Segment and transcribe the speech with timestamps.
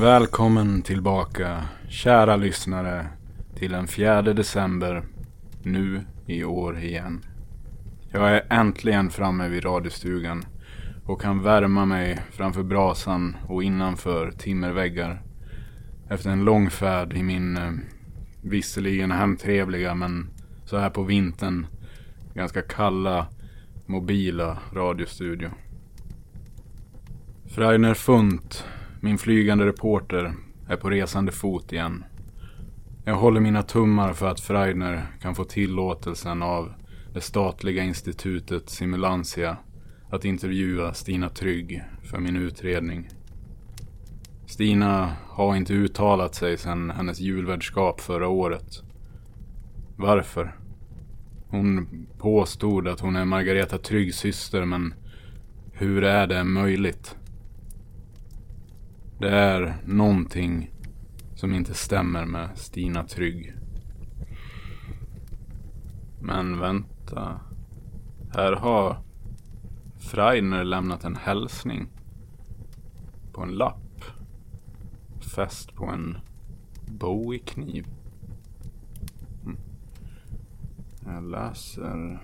[0.00, 3.06] Välkommen tillbaka, kära lyssnare,
[3.54, 5.02] till den 4 december,
[5.62, 7.24] nu i år igen.
[8.10, 10.44] Jag är äntligen framme vid radiostugan
[11.06, 15.22] och kan värma mig framför brasan och innanför timmerväggar.
[16.08, 17.72] Efter en lång färd i min eh,
[18.42, 20.30] visserligen hemtrevliga men
[20.64, 21.66] så här på vintern
[22.34, 23.26] ganska kalla
[23.86, 25.50] mobila radiostudio.
[27.46, 28.64] Freiner Funt,
[29.00, 30.34] min flygande reporter,
[30.68, 32.04] är på resande fot igen.
[33.04, 36.72] Jag håller mina tummar för att Freidner kan få tillåtelsen av
[37.14, 39.56] det statliga institutet Simulantia
[40.10, 43.08] att intervjua Stina Trygg för min utredning.
[44.46, 48.82] Stina har inte uttalat sig sedan hennes julvärdskap förra året.
[49.96, 50.56] Varför?
[51.48, 54.94] Hon påstod att hon är Margareta Tryggs syster men
[55.72, 57.16] hur är det möjligt?
[59.20, 60.70] Det är någonting
[61.34, 63.54] som inte stämmer med Stina Trygg.
[66.20, 67.40] Men vänta.
[68.34, 68.96] Här har
[69.98, 71.88] Freiner lämnat en hälsning.
[73.32, 74.04] På en lapp.
[75.34, 76.18] Fäst på en
[76.86, 77.86] Bowie-kniv.
[79.44, 79.56] Mm.
[81.04, 82.22] Jag läser.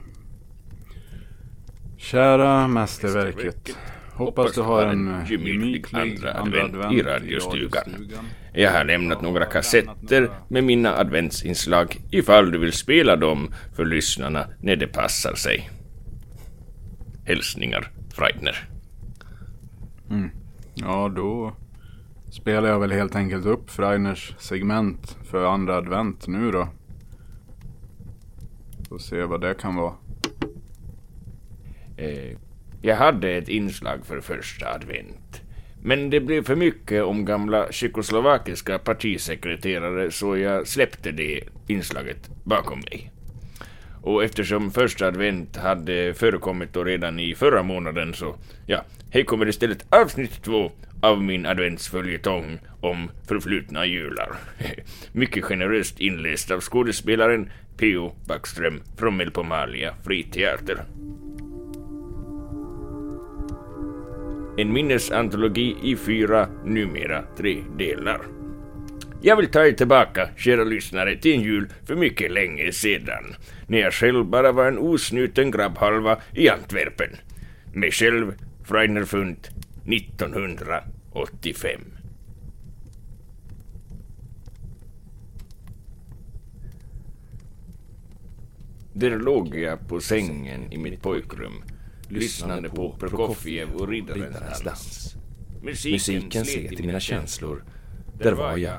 [1.97, 3.77] Kära mästerverket.
[4.17, 8.09] Hoppas du har en gemytlig andra advent i radiostugan.
[8.53, 14.47] Jag har lämnat några kassetter med mina adventsinslag ifall du vill spela dem för lyssnarna
[14.61, 15.71] när det passar sig.
[17.25, 18.69] Hälsningar, Freidner.
[20.11, 20.31] Mm.
[20.75, 21.53] Ja, då
[22.31, 26.69] spelar jag väl helt enkelt upp Freiners segment för andra advent nu då.
[28.89, 29.95] Får se vad det kan vara.
[31.97, 32.37] Eh,
[32.83, 35.43] jag hade ett inslag för första advent.
[35.83, 42.79] Men det blev för mycket om gamla tjeckoslovakiska partisekreterare så jag släppte det inslaget bakom
[42.79, 43.13] mig.
[44.03, 49.49] Och eftersom första advent hade förekommit då redan i förra månaden så, ja, här kommer
[49.49, 54.37] istället avsnitt två av min adventsföljetong om förflutna jular.
[55.13, 58.15] Mycket generöst inläst av skådespelaren P.O.
[58.27, 60.85] Backström från Melpomalia friteater.
[64.59, 68.21] En minnesantologi i fyra, numera tre delar.
[69.23, 73.35] Jag vill ta er tillbaka, kära lyssnare, till en jul för mycket länge sedan,
[73.67, 77.11] när jag själv bara var en osnuten grabbhalva i Antwerpen.
[77.73, 78.35] Mig själv,
[78.65, 79.51] Freiner Funt,
[79.87, 81.81] 1985.
[88.93, 91.63] Där låg jag på sängen i mitt pojkrum
[92.09, 95.15] lyssnande på Prokofjev och Riddarens dans.
[95.63, 97.65] Musiken slet i mina känslor.
[98.19, 98.79] Där var jag,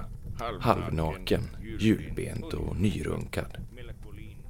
[0.59, 1.41] halvnaken,
[1.79, 3.57] julbent och nyrunkad.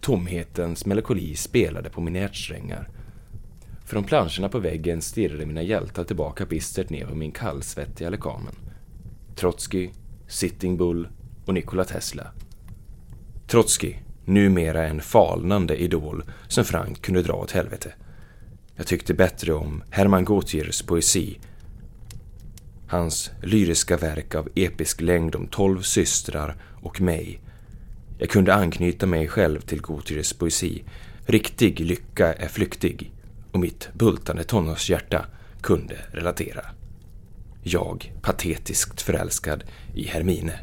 [0.02, 2.90] Tomhetens melankoli spelade på mina hjärtsträngar.
[3.86, 8.56] Från planscherna på väggen stirrade mina hjältar tillbaka bistert ner på min kallsvettiga lekamen.
[9.36, 9.90] Trotsky,
[10.28, 11.08] Sitting Bull
[11.46, 12.28] och Nikola Tesla.
[13.48, 13.96] Trotsky,
[14.26, 17.94] numera en falnande idol som Frank kunde dra åt helvete.
[18.78, 21.40] Jag tyckte bättre om Hermann Gautiers poesi.
[22.88, 27.40] Hans lyriska verk av episk längd om tolv systrar och mig.
[28.18, 30.84] Jag kunde anknyta mig själv till Gautiers poesi.
[31.26, 33.12] Riktig lycka är flyktig
[33.52, 35.26] och mitt bultande tonårshjärta
[35.62, 36.66] kunde relatera.
[37.64, 39.64] Jag patetiskt förälskad
[39.96, 40.60] i Hermine.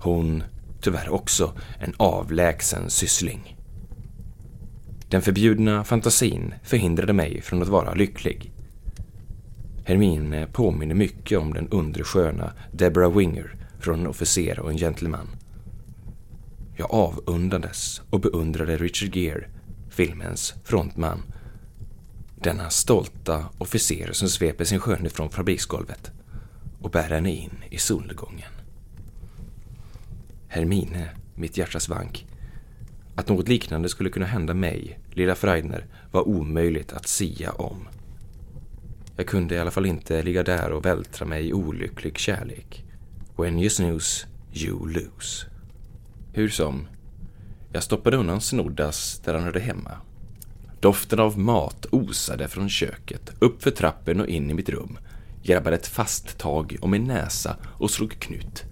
[0.00, 0.42] Hon
[0.80, 3.56] tyvärr också en avlägsen syssling.
[5.12, 8.52] Den förbjudna fantasin förhindrade mig från att vara lycklig.
[9.84, 15.28] Hermine påminner mycket om den undersköna Deborah Winger från En officer och en gentleman.
[16.76, 19.46] Jag avundades och beundrade Richard Gere,
[19.90, 21.22] filmens frontman.
[22.36, 26.10] Denna stolta officer som sveper sin skönhet från fabriksgolvet
[26.80, 28.52] och bär henne in i solnedgången.
[30.48, 32.26] Hermine, mitt hjärtas vank,
[33.22, 37.88] att något liknande skulle kunna hända mig, lilla Freidner, var omöjligt att sia om.
[39.16, 42.84] Jag kunde i alla fall inte ligga där och vältra mig i olycklig kärlek.
[43.36, 45.46] When you snooze, you lose.
[46.32, 46.88] Hur som,
[47.72, 49.96] jag stoppade undan Snoddas där han hörde hemma.
[50.80, 54.98] Doften av mat osade från köket, upp för trappen och in i mitt rum.
[55.42, 58.64] Grabbade ett fast tag om min näsa och slog knut.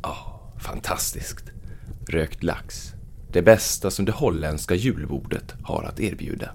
[0.00, 1.44] Ah, oh, fantastiskt.
[2.08, 2.94] Rökt lax,
[3.32, 6.50] det bästa som det holländska julbordet har att erbjuda.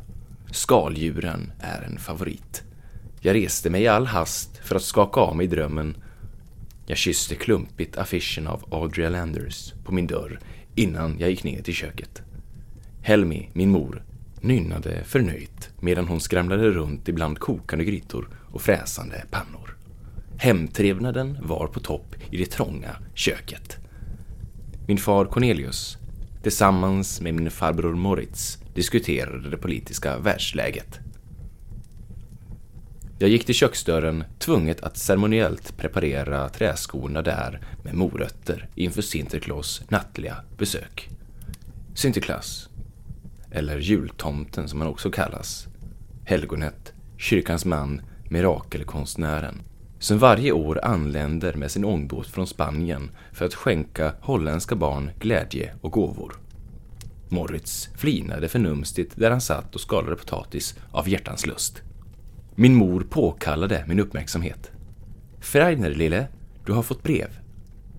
[0.51, 2.63] Skaldjuren är en favorit.
[3.21, 5.97] Jag reste mig i all hast för att skaka av mig drömmen
[6.85, 10.39] Jag kysste klumpigt affischen av Audrey Landers på min dörr
[10.75, 12.21] innan jag gick ner till köket.
[13.01, 14.03] Helmi, min mor,
[14.41, 19.77] nynnade förnöjt medan hon skramlade runt ibland kokande grytor och fräsande pannor.
[20.37, 23.77] Hemtrevnaden var på topp i det trånga köket.
[24.87, 25.97] Min far Cornelius,
[26.43, 30.99] tillsammans med min farbror Moritz, diskuterade det politiska världsläget.
[33.19, 40.37] Jag gick till köksdörren, tvunget att ceremoniellt preparera träskorna där med morötter inför Sinterklaas nattliga
[40.57, 41.09] besök.
[41.95, 42.69] Sinterklaas,
[43.51, 45.67] eller jultomten som han också kallas,
[46.25, 49.61] helgonet, kyrkans man, mirakelkonstnären,
[49.99, 55.73] som varje år anländer med sin ångbåt från Spanien för att skänka holländska barn glädje
[55.81, 56.39] och gåvor.
[57.29, 61.81] Moritz flinade förnumstigt där han satt och skalade potatis av hjärtans lust.
[62.55, 64.71] Min mor påkallade min uppmärksamhet.
[65.39, 66.27] Freidner, lille,
[66.65, 67.39] du har fått brev.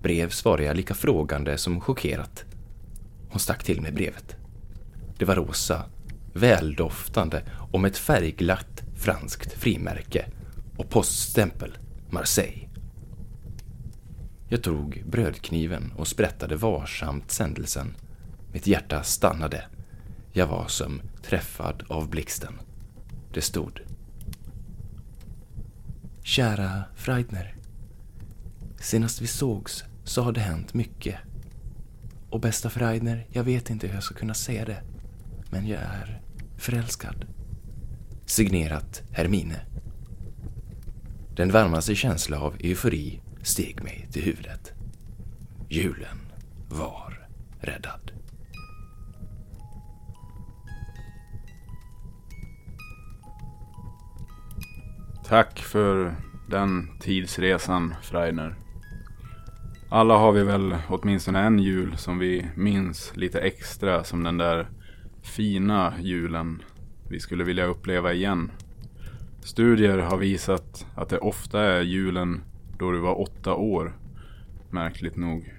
[0.01, 2.45] Brev svarade jag lika frågande som chockerat.
[3.29, 4.35] Hon stack till med brevet.
[5.17, 5.83] Det var rosa,
[6.33, 10.25] väldoftande och med ett färgglatt franskt frimärke
[10.77, 11.77] och poststämpel
[12.09, 12.69] Marseille.
[14.47, 17.95] Jag tog brödkniven och sprättade varsamt sändelsen.
[18.53, 19.65] Mitt hjärta stannade.
[20.31, 22.53] Jag var som träffad av blixten.
[23.33, 23.81] Det stod.
[26.23, 27.55] Kära Freidner.
[28.79, 31.15] Senast vi sågs så har det hänt mycket.
[32.29, 34.83] Och bästa Freidner, jag vet inte hur jag ska kunna säga det.
[35.49, 36.21] Men jag är
[36.57, 37.25] förälskad.
[38.25, 39.55] Signerat Hermine.
[41.39, 44.73] Den varmaste känsla av eufori steg mig till huvudet.
[45.69, 46.17] Julen
[46.69, 47.27] var
[47.59, 48.11] räddad.
[55.25, 56.15] Tack för
[56.49, 58.55] den tidsresan, Freiner.
[59.89, 64.69] Alla har vi väl åtminstone en jul som vi minns lite extra som den där
[65.21, 66.63] fina julen
[67.09, 68.51] vi skulle vilja uppleva igen.
[69.41, 72.43] Studier har visat att det ofta är julen
[72.77, 73.97] då du var åtta år.
[74.69, 75.53] Märkligt nog.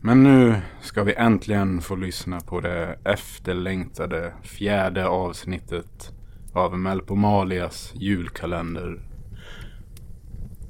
[0.00, 6.12] Men nu ska vi äntligen få lyssna på det efterlängtade fjärde avsnittet
[6.52, 9.00] av Melpomalias julkalender.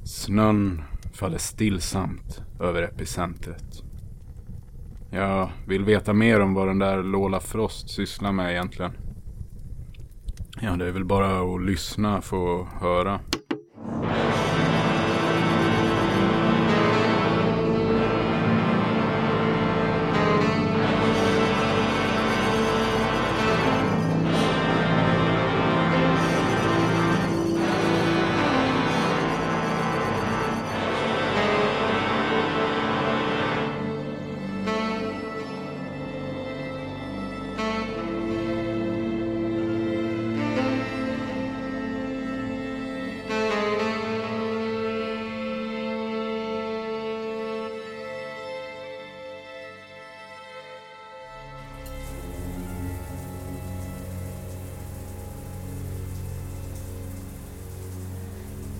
[0.03, 0.83] Snön
[1.13, 3.83] faller stillsamt över epicentret.
[5.09, 8.91] Jag vill veta mer om vad den där Lola Frost sysslar med egentligen.
[10.65, 13.19] Ja, det är väl bara att lyssna få höra.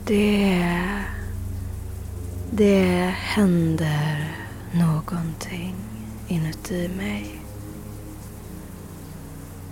[0.07, 0.65] Det...
[2.51, 4.35] Det händer
[4.71, 5.75] någonting
[6.27, 7.41] inuti mig.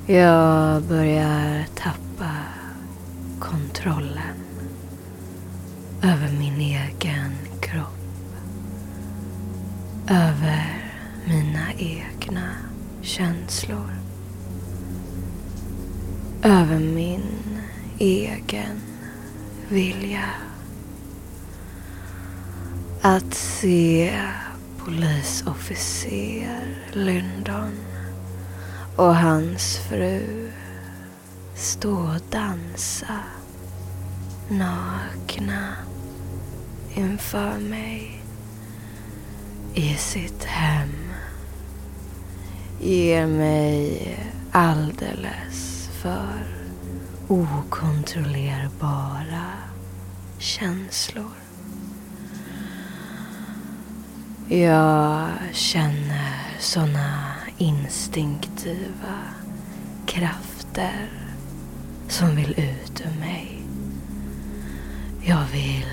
[0.05, 2.31] Jag börjar tappa
[3.39, 4.35] kontrollen
[6.03, 8.35] över min egen kropp.
[10.09, 10.91] Över
[11.27, 12.49] mina egna
[13.01, 13.91] känslor.
[16.43, 17.21] Över min
[17.99, 18.92] egen
[19.73, 20.29] vilja.
[23.01, 24.13] Att se
[24.77, 27.71] polisofficer Lyndon
[28.95, 30.51] och hans fru
[31.55, 33.19] stå och dansa
[34.49, 35.75] nakna
[36.95, 38.23] inför mig
[39.73, 41.13] i sitt hem
[42.81, 44.17] ger mig
[44.51, 46.62] alldeles för
[47.27, 49.51] okontrollerbara
[50.39, 51.31] känslor.
[54.47, 59.19] Jag känner såna instinktiva
[60.05, 61.09] krafter
[62.07, 63.63] som vill ut ur mig.
[65.21, 65.85] Jag vill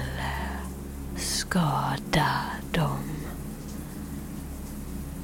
[1.16, 2.30] skada
[2.72, 2.98] dem.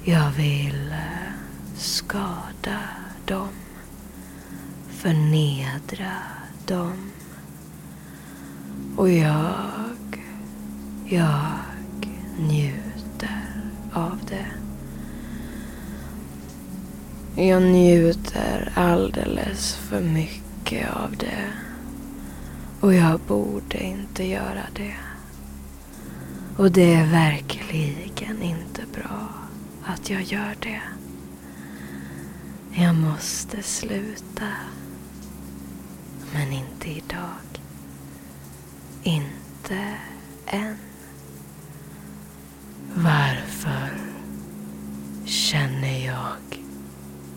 [0.04, 0.94] Jag vill
[1.76, 2.80] skada
[3.25, 3.48] dem
[5.06, 6.12] förnedra
[6.66, 7.10] dem.
[8.96, 10.18] Och jag
[11.04, 11.58] Jag
[12.38, 13.40] njuter
[13.92, 14.46] av det.
[17.42, 21.46] Jag njuter alldeles för mycket av det.
[22.80, 24.96] Och jag borde inte göra det.
[26.56, 29.28] Och det är verkligen inte bra
[29.84, 30.82] att jag gör det.
[32.72, 34.46] Jag måste sluta.
[36.36, 37.60] Men inte idag.
[39.02, 39.94] Inte
[40.46, 40.76] än.
[42.94, 43.98] Varför
[45.24, 46.62] känner jag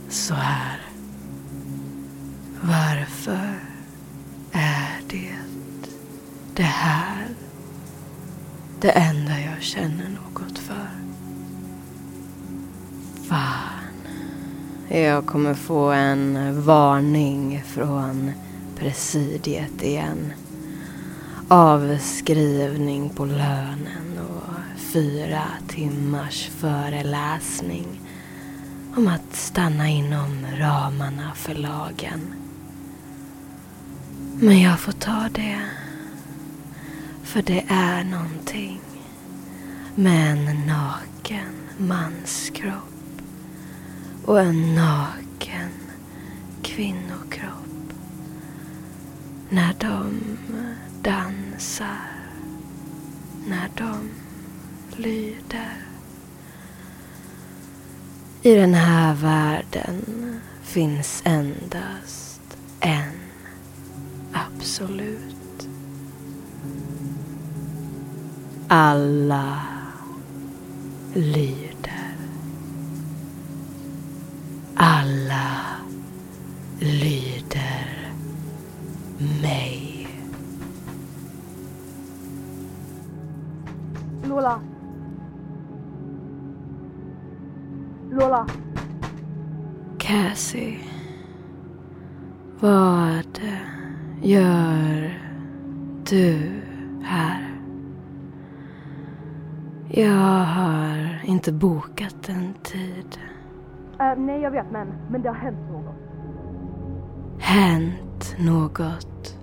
[0.10, 0.80] så här?
[2.62, 3.60] Varför
[4.52, 5.36] är det
[6.56, 7.28] det här
[8.82, 10.90] det enda jag känner något för?
[13.28, 13.94] Fan.
[14.88, 18.32] Jag kommer få en varning från
[18.80, 20.34] presidiet igen.
[21.48, 28.02] Avskrivning på lönen och fyra timmars föreläsning
[28.96, 32.34] om att stanna inom ramarna för lagen.
[34.40, 35.60] Men jag får ta det.
[37.24, 38.82] För det är någonting
[39.96, 43.22] med en naken manskropp
[44.26, 45.70] och en naken
[46.62, 47.69] kvinnokropp
[49.50, 50.22] när de
[51.02, 52.12] dansar,
[53.48, 54.10] när de
[54.98, 55.78] lyder.
[58.42, 60.02] I den här världen
[60.64, 62.42] finns endast
[62.80, 63.20] en
[64.34, 65.68] absolut.
[68.68, 69.62] Alla
[71.14, 71.89] lyder.
[101.40, 103.18] Inte bokat en tid.
[104.00, 105.96] Eh, nej, jag vet, men, men det har hänt något.
[107.40, 109.38] Hänt något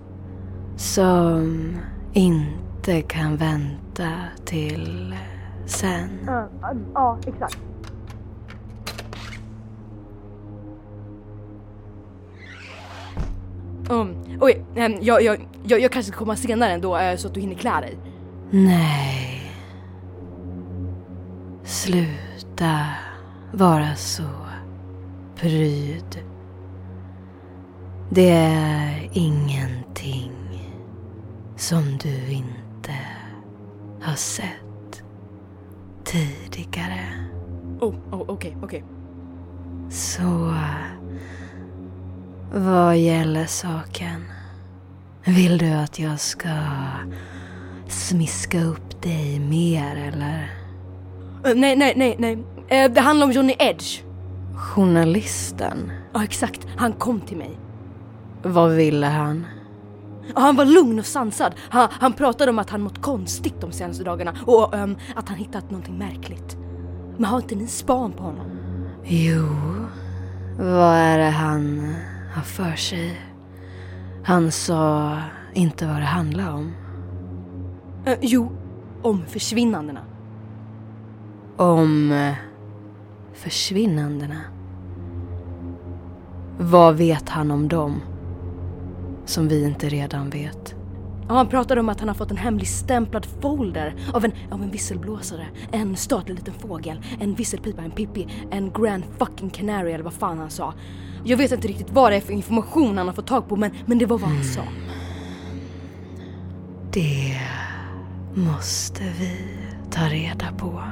[0.76, 1.76] som
[2.12, 4.09] inte kan vänta
[4.45, 5.15] till
[5.67, 6.29] sen.
[6.29, 7.59] Eh, eh, Ja, exakt.
[13.91, 17.35] Um, oj, ehm, jag, jag, jag, jag kanske ska komma senare ändå eh, så att
[17.35, 17.99] du hinner klä dig.
[18.50, 19.36] Nej.
[21.87, 22.87] Sluta
[23.52, 24.23] vara så
[25.37, 26.25] pryd.
[28.11, 30.33] Det är ingenting
[31.57, 32.95] som du inte
[34.02, 35.02] har sett
[36.05, 37.28] tidigare.
[37.81, 38.85] Oh, oh okej, okej.
[39.90, 40.55] Så
[42.55, 44.25] vad gäller saken?
[45.25, 46.59] Vill du att jag ska
[47.88, 50.65] smiska upp dig mer eller?
[51.47, 52.38] Eh, nej, nej, nej, nej.
[52.69, 54.03] Eh, det handlar om Johnny Edge.
[54.57, 55.93] Journalisten?
[56.12, 56.67] Ja, exakt.
[56.76, 57.59] Han kom till mig.
[58.43, 59.47] Vad ville han?
[60.35, 61.55] Ja, Han var lugn och sansad.
[61.59, 65.38] Han, han pratade om att han mått konstigt de senaste dagarna och ehm, att han
[65.38, 66.57] hittat någonting märkligt.
[67.17, 68.47] Men har inte ni span på honom?
[69.05, 69.47] Jo,
[70.59, 71.95] vad är det han
[72.35, 73.21] har för sig?
[74.25, 75.17] Han sa
[75.55, 76.73] inte vad det handlar om.
[78.07, 78.53] Eh, jo,
[79.03, 80.00] om försvinnandena.
[81.56, 82.34] Om eh,
[83.34, 84.40] försvinnandena.
[86.58, 88.00] Vad vet han om dem?
[89.25, 90.75] Som vi inte redan vet.
[91.28, 94.70] Ja, han pratade om att han har fått en hemligstämplad folder av en, av en
[94.70, 100.12] visselblåsare, en statlig liten fågel, en visselpipa, en pippi, en grand fucking canary eller vad
[100.12, 100.75] fan han sa.
[101.25, 103.70] Jag vet inte riktigt vad det är för information han har fått tag på men,
[103.86, 104.62] men det var vad han sa.
[106.92, 107.40] Det
[108.34, 109.38] måste vi
[109.90, 110.82] ta reda på.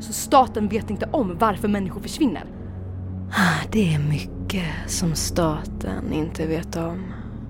[0.00, 2.44] Så staten vet inte om varför människor försvinner.
[3.30, 7.02] Ah, Det är mycket som staten inte vet om.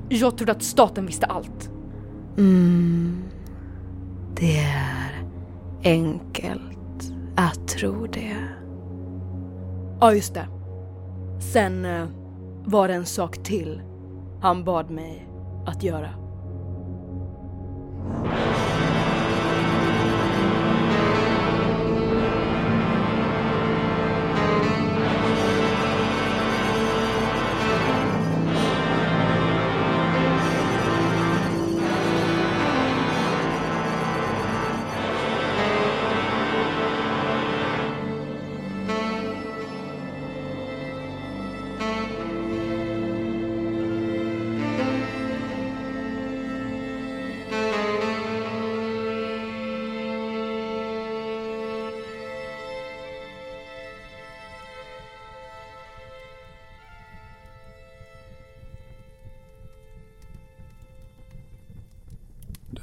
[0.09, 1.71] Jag trodde att staten visste allt.
[2.38, 3.23] Mm,
[4.37, 5.23] det är
[5.85, 8.37] enkelt att tro det.
[10.00, 10.47] Ja, just det.
[11.52, 12.07] Sen eh,
[12.64, 13.83] var det en sak till
[14.40, 15.28] han bad mig
[15.67, 16.09] att göra.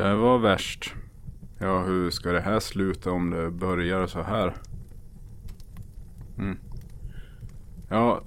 [0.06, 0.94] Det var värst.
[1.60, 4.56] Ja, hur ska det här sluta om det börjar så här?
[6.38, 6.58] Mm.
[7.90, 8.22] Ja,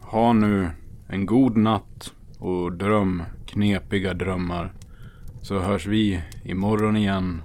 [0.00, 0.70] ha nu
[1.08, 4.72] en god natt och dröm knepiga drömmar.
[5.42, 7.42] Så hörs vi imorgon igen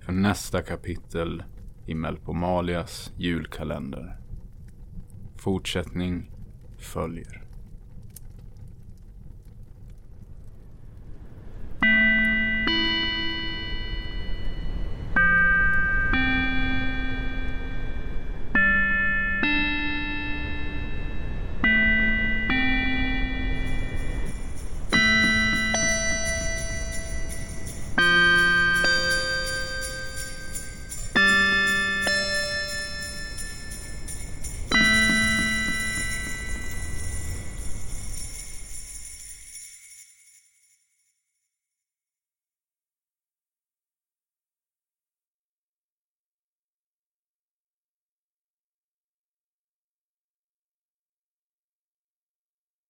[0.00, 1.42] för nästa kapitel
[1.86, 4.16] i Melpomalias julkalender.
[5.36, 6.30] Fortsättning
[6.78, 7.47] följer.